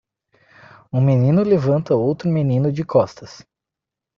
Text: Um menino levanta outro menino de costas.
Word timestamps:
Um 0.91 0.99
menino 0.99 1.43
levanta 1.43 1.93
outro 1.95 2.27
menino 2.27 2.71
de 2.71 2.83
costas. 2.83 3.45